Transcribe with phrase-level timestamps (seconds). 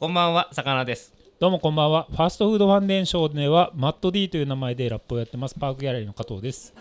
[0.00, 1.12] こんばんは、魚です。
[1.38, 2.06] どうもこんばんは。
[2.10, 6.72] ファストフードファンデーションでは、マット D という名前でラップをやってます、パークギャラリーの加藤です。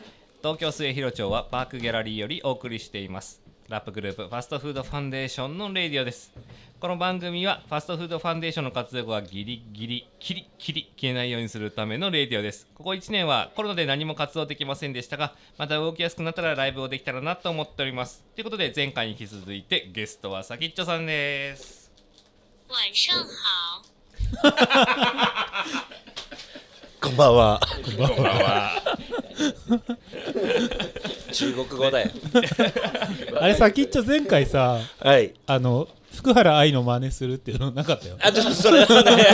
[0.42, 3.42] 東京末広町はパークギャラリーよりお送りしています。
[3.67, 6.32] ラップグループファストフードファンデーションのレディオです。
[6.79, 12.70] この番組はファストフードファンデーションの活動がギリギリキリキリ消えないようにするためのレディオです。
[12.73, 18.23] ここ1年はコロナで何も活動できませんでしたが、また動きやすくなったらライブをできたらなと思っております。
[18.33, 21.79] ということで前回に引き続いてゲストはさきっちょさんです。
[22.70, 23.81] 晚上好，
[27.02, 27.59] こんばんは。
[27.84, 28.84] こんばんは。
[31.31, 32.11] 中国語だよ。
[33.41, 35.34] あれさ、きっちょ前回さ、はい。
[35.47, 38.20] あの、福原愛の真似するっていうのなかったよ。
[38.21, 39.25] あ、ちょっとそれはね。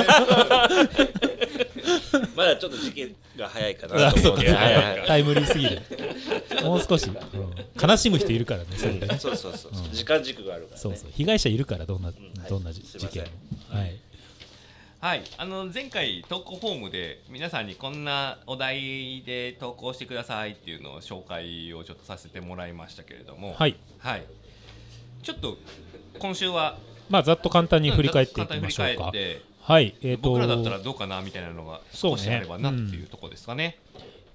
[2.35, 4.51] まだちょっと時期が早いかなあと思って。
[4.51, 5.81] はいはいはいタイムリーすぎる。
[6.63, 7.15] もう少し、うん
[7.81, 9.17] 悲しむ人いるからね、それでね。
[9.19, 9.71] そうそうそう。
[9.91, 10.81] 時間軸があるからね。
[10.81, 11.09] そうそう。
[11.13, 13.29] 被害者いるから、どんな、はいどんな事件も。
[13.69, 13.95] はい。
[15.01, 23.75] はい、あの前回投稿フォームで皆さんにこんなお題で投稿してくださいっていうのを紹介をちょっとさせてもらいましたけれども、はい。
[23.99, 24.25] はい、
[25.21, 25.57] ちょっと
[26.17, 26.77] 今週は
[27.09, 29.11] まあ、ざっと簡単に振り返っていきましょうか
[29.65, 29.95] はい。
[30.03, 33.79] えっと、僕らだったらどうかなみたいなのが少しあればなっていうところですかね。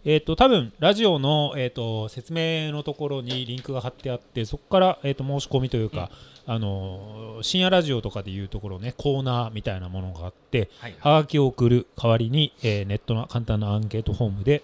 [0.04, 6.10] えっ、と多分ラジオの、えー、と説明のところにリンクが貼ってあってそこから、えー、と申し込みというか、
[6.46, 14.62] あのー深夜ラジオとかでいうところねコーナーみたいなものがあってはい、はがきを送る代わりに、えーネットの簡単なアンケートフォームで、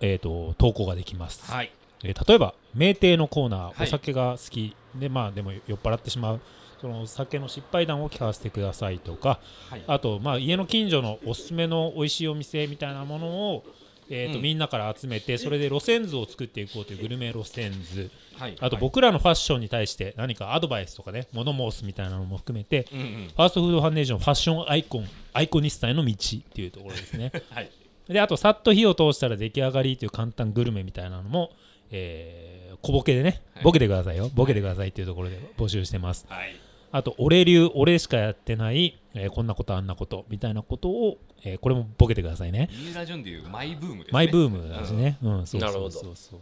[0.00, 1.72] えー、と投稿ができます、はい、
[2.04, 3.82] えー例えば名店のコーナー、はい。
[3.82, 6.40] お酒が好きでまあでも酔っ払ってしまう
[6.80, 9.40] そのお酒の失敗談を聞かせてくださいとか
[9.70, 13.64] はい、あと、まあ、家の近所のおすすめの美味しいお店みたいなものを、
[14.08, 14.42] えーとうん。
[14.42, 18.10] みんなから集めてそれで路線図を作っていこうというグルメ路線図。
[18.38, 27.32] はい、あと僕らのファッションに対して何かアドバイスとかね物申すみたいなのも含めてうんうん、ファーストフードファンデーションファッションアイコンアイコニスタへの道っていうところですね。
[27.50, 27.70] はい、
[28.06, 31.50] であとさっと火を通したら出来上がりという簡単グルメみたいなのも、
[31.90, 33.64] えー小ボケでねはい。
[33.64, 34.30] ボケてくださいよ。
[34.34, 36.26] ボケてくださいっていうところで募集してます。
[36.28, 36.54] はい、
[36.90, 42.68] あと、俺流、俺しかやってない、えーこんなこと、あんなこと、みたいなことを、えーこれもボケてくださいね。
[42.72, 44.10] ユーラジョンでいうマイブームですね。
[44.12, 45.18] マイブームだしね。
[45.22, 46.40] うん、そうそうなるほどそうそう。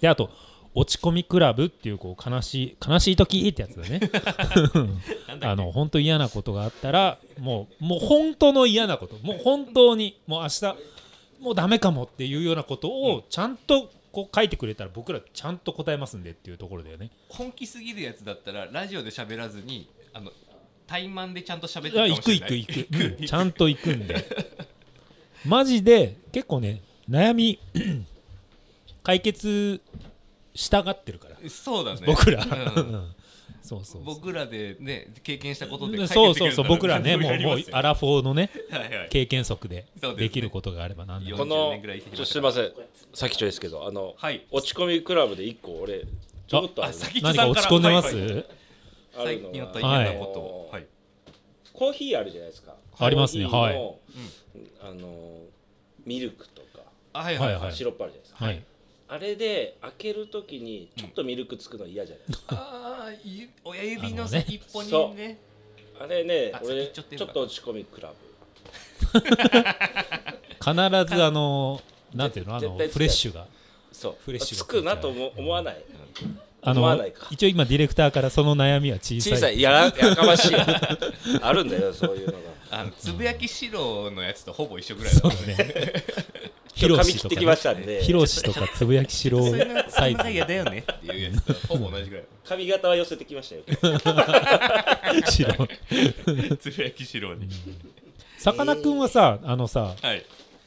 [0.00, 0.30] で、あと、
[0.74, 4.00] 落ち込みクラブっていう、こう、悲しい、悲しい時ってやつだね。
[5.42, 10.64] あの、本当嫌なことがあったら、もう、もう本当の嫌なこと、もう本当に、もう明日、
[11.40, 17.10] もうダメかもっていうようなことを、ちゃんと、こう書いてくれたら僕らちゃんと答えますんでっていうところだよね。
[17.28, 20.32] 本気すぎるやつだったらラジオで喋らずにあの
[20.86, 22.60] 対マンでちゃんと喋ってるかも行くしれない。
[22.60, 24.26] 行く行く、 うんちゃんと行くんで
[25.44, 27.58] マジで結構ね悩み
[29.02, 29.80] 解決
[30.54, 32.02] したがってるから、そうだね。
[32.04, 33.14] 僕ら、うんうん
[33.62, 34.14] そうそうそう。
[34.14, 39.08] 僕らでね経験したことでそうそうそう僕らねもうもうアラフォーのねはいはい。
[39.10, 42.72] 経験則でできることがあれば何でもこ40のちょすいません。
[43.14, 44.46] 先ちょいですけど、あの、はい。
[44.50, 46.04] 落ち込みクラブで一個俺
[46.46, 46.94] ちょっとある。
[47.22, 48.46] 何か落ち込んでます、はいはい
[49.12, 50.40] あるの最近あったは嫌なこと。
[50.40, 50.82] をははい。
[50.82, 50.86] い
[51.72, 52.74] コーヒーあるじゃないですか。
[52.98, 53.44] ありますね。
[53.44, 53.74] はい。
[54.82, 55.38] あの
[56.06, 56.82] ミルクとか
[57.12, 57.38] あはい。
[57.38, 57.72] はいはいはい。
[57.72, 58.44] シロップあるじゃないですか。
[58.44, 58.64] はい
[59.12, 62.54] あれで開けるときにちょっとミルクつくの嫌じゃないですか。
[62.54, 65.38] ああゆ親指の先っぽにね。
[66.00, 68.12] あれねあ、俺先っちちょっと落ち込みクラ
[70.60, 71.80] 必ずあの
[72.14, 73.46] なんていうのあの絶対つくフレッシュが。
[73.90, 73.96] ブ。
[73.96, 74.16] そう。
[74.24, 75.84] フレッシュがつくなと思思わない。
[76.62, 77.26] あの思わないか。
[77.32, 79.32] 一応今ディレクターからその悩みは小さい。
[79.32, 80.54] 小さい、やらやかましい。
[81.42, 82.38] あるんだよ、そういうのが。
[82.70, 86.04] あのつぶやきしろのやつとほぼ一緒ぐらいだそうだね
[86.80, 89.42] ヒ今ロシとかね日髪切ってきましとかつぶやきしろ
[89.88, 90.18] サイズ。
[90.18, 93.62] だよねっていうやつとほぼ同じぐらい髪型は寄せてきましたよ。
[95.26, 97.48] しろつぶやきしろに。
[98.38, 100.24] さかなクンはさあのさはい。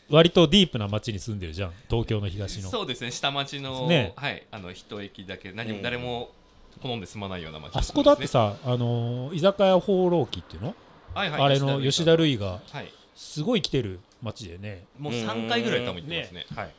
[0.09, 1.72] 割とディープな町に住んでるじゃん。
[1.90, 2.69] 東京の東の。
[2.69, 4.13] そうですね下町のね。
[4.16, 4.44] はい。
[4.51, 5.51] あの一駅だけ。
[5.53, 5.81] 何もうん。
[5.81, 6.30] 誰も
[6.81, 10.75] 好んで住まないような町あそこだってさあのー居酒屋放浪記っていうの？
[11.16, 11.41] はいはい。
[11.41, 12.92] あれの吉田類がはい。
[13.15, 14.86] すごい来てる町でね。
[14.98, 16.46] もう3回ぐらい多分行ってますね。
[16.56, 16.74] はい。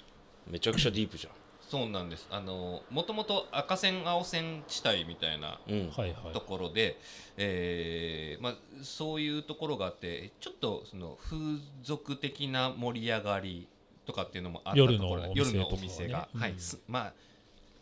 [0.48, 1.30] めちゃくちゃディープじゃ
[1.60, 2.26] そうなんです。
[2.30, 5.90] あのもともと赤線青線地帯みたいなんうん。
[5.90, 6.32] はいはい。
[6.32, 6.98] ところで、
[7.36, 11.36] えーまあ、そういうところがあってちょっとその風
[11.82, 13.68] 俗的な盛り上がり
[14.06, 15.32] とかっていうのもあったところで夜のお店とかはね。
[15.36, 16.40] 夜のお店が、うん。
[16.40, 16.54] はい。
[16.58, 17.12] すまあ、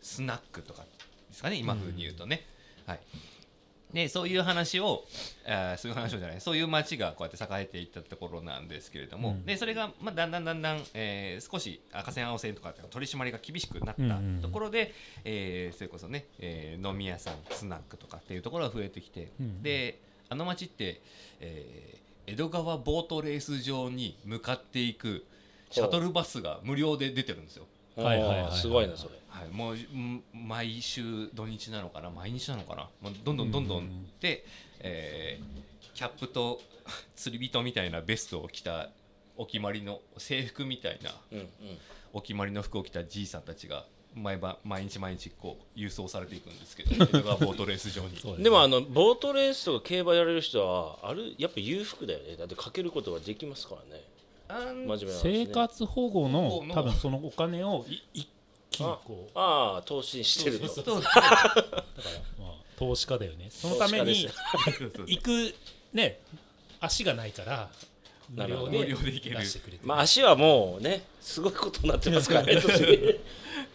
[0.01, 2.45] スナックとかですかね今風に言うとね、
[2.85, 2.99] はい、
[3.93, 5.05] でそういう話を
[5.45, 9.45] あーそういう話をじゃないそういう街がこうやって栄えていったところなんですけれども、うん。
[9.45, 14.93] でそれが、まあ、だんだんだんだん、えー少し赤線青線とかって取り締まりが厳しくなったうんうんところで、
[15.23, 19.61] えーそれこそね、えー飲み屋さんスナックとかっていうところが増えてきて、うん。
[19.61, 19.99] で
[20.29, 21.01] あの町って、
[21.39, 25.25] えー江戸川ボートレース場に向かっていく
[25.69, 27.65] シャトルバスが無料で出てるんですよ。
[27.95, 29.15] はいはいはいすごいなそれ。
[29.29, 32.09] はい、もううん毎週土日なのかな？
[32.09, 32.83] 毎日なのかな？
[33.01, 34.07] もうどんどんどんどん。
[34.19, 34.45] で、
[34.79, 35.63] えー
[35.95, 36.59] キャップと
[37.15, 38.89] 釣り人みたいなベストを着た
[39.37, 41.47] お決まりの制服みたいなうんうん。
[42.13, 43.85] お決まりの服を着たじいさんたちが
[44.15, 47.05] 毎晩毎日毎日こう郵送されていくんですけど
[47.37, 48.17] ボートレース場に。
[48.17, 52.35] そうねでもあのボートレースとか競馬やれる人はあるやっぱ裕福だよね。
[52.37, 54.03] だってかけることができますからね
[55.21, 58.29] 生活保護の多分そのお金をい一
[58.69, 61.27] 気にこうああ投資してるとそうそうだから
[62.39, 63.47] まあ投資家だよね。
[63.49, 64.27] そのために
[65.05, 65.55] 行く
[65.93, 66.19] ね
[66.79, 67.69] 足がないから
[68.29, 68.71] 無なるほど。
[68.71, 69.87] 料で無料で行ける出してくれてる。
[69.87, 72.61] まあ足はもうねすごいことになってますからね。
[72.61, 73.19] 年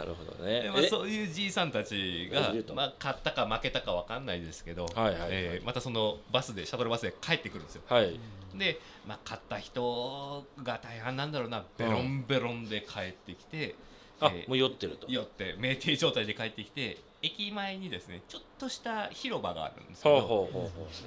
[0.00, 0.62] なるほどね。
[0.62, 0.88] でまあ、え？
[0.88, 5.28] そういうじいさんたちがまあ、勝ったか負けたか分かんないですけど、はいはいはい。
[5.30, 7.82] えーまたそのバスでシャトルバスで帰ってくるんですよ。
[7.88, 8.18] はい。
[8.54, 11.64] で、まあ、買った人が大半なんだろうな。
[11.76, 13.76] ベロンベロンで帰ってきて、
[14.20, 15.06] あえーもう酔ってると。
[15.08, 20.48] 酔って酩酊状態で帰ってきて駅前にですねちょっとした広場があるんですけど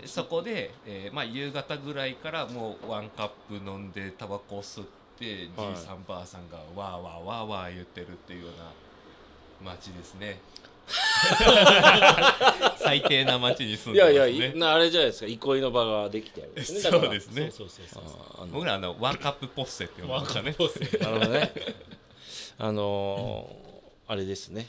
[0.05, 5.75] そこで、えーまあ、夕方ぐらいからもうワンカップ飲んでタバコ吸って、はい。
[5.75, 8.57] じいさんばあさんがわーわーわーわー言ってるっていうよう
[9.65, 10.39] な街ですね。
[12.77, 14.53] 最低な街に住んいやいやでますね。
[14.55, 15.27] いなあれじゃないですか。
[15.27, 16.79] 憩いの場ができてるんですね。
[16.91, 17.51] そうですね。
[17.51, 18.13] そうそうそうそう。
[18.37, 20.55] あーあの僕らあのワンカップポッセって呼んでましたね
[20.99, 21.53] なるほどね。
[22.59, 24.67] あのーあれですね。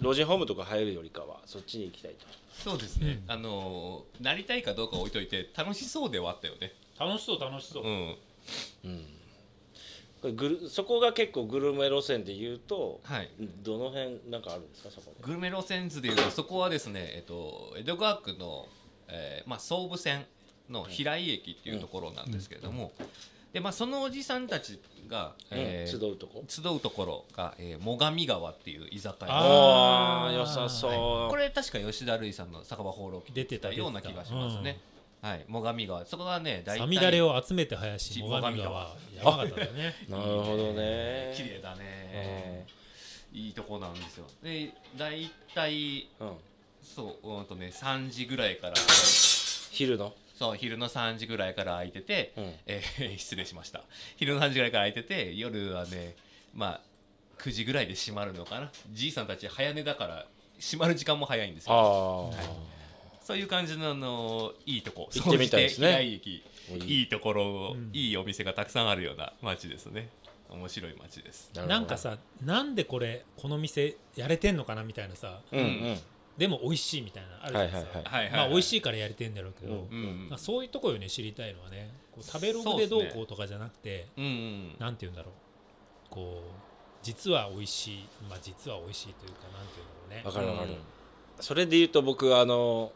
[0.00, 2.26] 老人ホームとか入るよりかはそっちに行きたいと。
[2.64, 6.72] そうですね、あのーなりたいかどうか置いといて楽しそうではあったよね。
[6.98, 7.84] 楽しそう楽しそう。
[7.84, 8.16] うん。
[8.16, 9.17] これグル
[10.68, 13.30] そこが結構グルメ路線で言うとはい。
[13.62, 15.24] どの辺なんかあるんですかそこで？
[15.24, 18.66] グルメ路線図でいうとそこはですね、えっと、江戸川区の、
[19.08, 20.26] えーまあ、総武線
[20.68, 22.92] の平井駅っていうところなんですけれども、
[23.52, 24.78] でまあ、そのおじさんたち
[25.08, 26.44] が、えー集うとこ？
[26.46, 29.30] 集うところが、えー最上川っていう居酒屋。
[29.30, 30.88] あーああ良さそ
[31.28, 34.78] う、これ確か吉田類さんの酒場放浪記出てたような気がしますね、
[35.20, 36.06] はい最上川。
[36.06, 38.96] そこがね大サミダレを集めて林最上川川。
[39.16, 39.94] やばかったよね。
[40.08, 41.32] なるほどね。
[41.36, 42.66] 綺麗だね。
[43.32, 44.26] いいとこなんですよ。
[44.42, 46.36] で大体うん、うん
[46.82, 48.74] そううんとね3時ぐらいから。
[49.70, 50.14] 昼の？
[50.38, 52.54] そう昼の3時ぐらいから空いてて、うん。
[52.66, 53.82] えー 失礼しました。
[54.16, 56.14] 昼の3時ぐらいから空いてて夜はね
[56.54, 56.80] まあ
[57.42, 58.70] 9時ぐらいで閉まるのかな。
[58.92, 60.26] じいさんたち早寝だから
[60.60, 61.72] 閉まる時間も早いんですよ。
[61.72, 62.77] ああ、
[63.28, 65.10] そういう感じのあのいいとこ。
[65.12, 66.02] 行ってみたいですね。
[66.02, 66.42] いい。
[66.86, 67.90] いいところ、うん。
[67.92, 70.08] いいお店がたくさんあるような街ですね。
[70.48, 71.50] 面白い街です。
[71.54, 75.40] なんかさなんでこれこの店やれてんのかなみたいなさ。
[75.52, 75.98] うんうん。
[76.38, 77.98] でも美味しいみたいなのあるじゃないですか。
[77.98, 84.76] はいはいはいまあ美味しいからやれてんだろうけど、うんうんまあ、そういうところよね知りたいのはねこう食べログでどうこうとかじゃなくて、うんうん。
[84.78, 85.32] なんて言うんだろう。
[86.08, 86.50] こう
[87.02, 88.08] 実は美味しい。
[88.26, 90.22] まあ実は美味しいというかなんて言うんだろうね。
[90.24, 90.78] わかるわかる、
[91.40, 92.90] それで言うと僕あの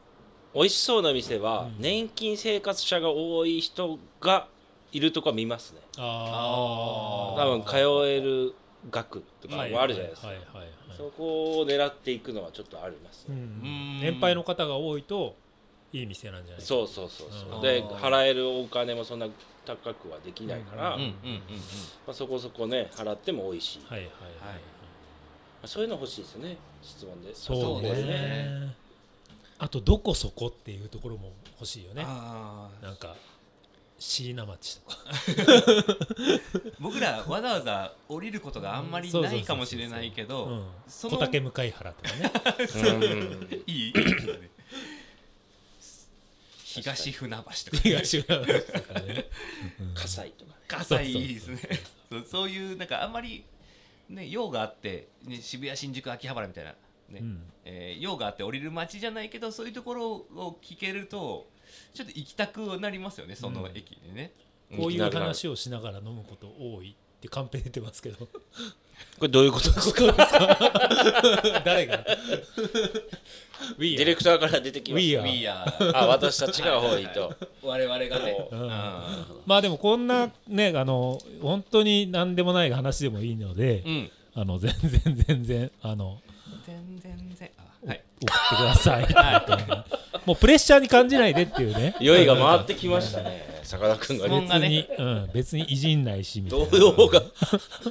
[0.55, 1.83] 美味しそうな店はうん。
[1.83, 4.49] 年金生活者が多い人が
[4.93, 5.81] いるとこは見ますね。
[5.99, 7.77] あ多分通
[8.09, 8.55] える
[8.91, 10.29] 額とかもあるじゃないですか。
[10.29, 13.99] はいはいはいはいそこを狙っていくのはちょっとありますうね、ん。
[13.99, 14.01] ん。
[14.03, 15.37] 年配の方が多いと
[15.91, 17.63] いい店なんじゃないそうそうそうそう、うん。
[17.63, 19.27] で払えるお金もそんな
[19.65, 20.99] 高くはできないから、
[22.13, 24.13] そこそこね払っても美味しい、まはいはいはい。
[25.65, 27.35] あそういうの欲しいですよね質問で。
[27.35, 28.82] そうそうですねね
[29.63, 32.03] あとどこそこっていうところも欲しいよね。
[32.03, 33.15] なんか
[33.97, 34.97] 椎名町とか。
[36.81, 42.33] 僕らわざわざ降りることがあんまりないかもしれないけど小竹向原とかね。
[42.75, 43.63] うん。
[43.73, 43.93] いい
[46.65, 48.53] 東船橋とか東浦和と
[48.95, 49.31] かね。
[49.95, 50.57] 葛西とかね。
[50.67, 51.61] 葛西いいですね。
[52.11, 53.45] そうそういうなんかあんまり
[54.09, 56.75] ね用があって、ね、渋谷新宿秋葉原みたいな、
[57.13, 57.21] ね。
[57.21, 57.43] うん。
[57.65, 61.47] えー用があって降りる街じゃないけどそういうところを聞けると
[61.95, 64.33] ちょっと行きたくなりますよねその駅でね、
[64.77, 68.27] こういう話をしながら飲むこと多いってカンペ出てますけど。
[69.19, 70.13] これどういうことですか？
[71.65, 72.05] 誰が？
[73.79, 77.33] ディレクターから出てきまし We た are We are あ私たちが多いと。
[77.63, 78.55] 我々がね、う。
[78.57, 78.69] うん。
[78.71, 84.11] あまあでもこんなねあの本当に何でもない話でもいいのでー、うん。
[84.35, 86.21] あの全然全然あの
[88.27, 89.07] 送ってください。
[90.27, 91.97] もうプレッシャーに感じないでっていうね。
[92.01, 93.51] 酔いが回ってきましたね。
[93.65, 96.67] 坂田君が別に、うん、別にいじんないしみたいな。
[96.67, 97.23] 動揺が。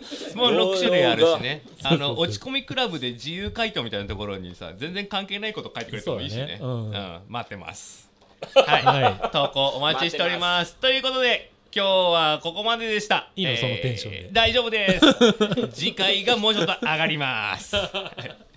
[0.04, 1.64] 質問6種類あるしね。
[1.84, 6.58] あの落ち込みクラブで自由回答みたいなところにさ全然関係ないこと書いてくれてもいいしね。
[6.60, 7.22] そうだね。
[7.28, 7.34] うん。
[7.34, 8.10] 待ってます。
[8.56, 10.76] はい、は投稿お待ちしております。
[10.76, 13.32] ということで今日はここまででした。
[13.36, 14.30] いいのそのテンションで。
[14.32, 15.68] 大丈夫です。
[15.74, 17.76] 次回がもうちょっと上がります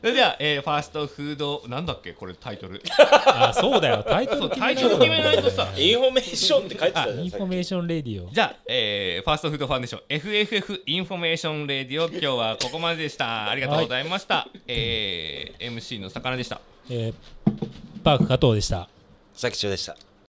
[0.00, 2.12] それでは、えーファーストフードなんだっけ？
[2.12, 2.80] これタイトル。
[3.26, 4.04] あそうだよ。
[4.08, 5.68] タイトル決めタイトル決めないとさ。
[5.76, 8.30] インフォメーションって書いてたじゃんインフォメーションレディオ。
[8.30, 13.50] じゃあ、えーファーストフードファンデーション FFF インフォメーションレディオ今日はここまででした。
[13.50, 16.60] ありがとうございました、えー MC の魚でした。
[16.90, 17.14] えー
[18.04, 18.88] パーク加藤でした。
[19.34, 19.96] さきちょでした